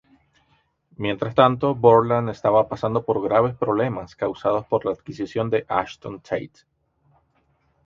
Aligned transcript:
Mientras 0.97 1.35
tanto, 1.35 1.75
Borland 1.75 2.27
estaba 2.31 2.67
pasando 2.67 3.05
por 3.05 3.21
graves 3.21 3.53
problemas 3.55 4.15
causados 4.15 4.65
por 4.65 4.83
la 4.83 4.93
adquisición 4.93 5.51
de 5.51 5.63
Ashton-Tate. 5.67 6.61